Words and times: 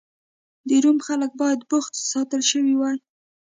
د 0.67 0.69
روم 0.83 0.97
خلک 1.07 1.31
باید 1.41 1.59
بوخت 1.71 1.93
ساتل 2.11 2.41
شوي 2.51 2.73
وای. 2.77 2.97